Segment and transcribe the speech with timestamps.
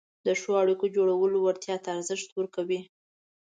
[0.25, 2.79] د ښو اړیکو جوړولو وړتیا ته ارزښت ورکوي،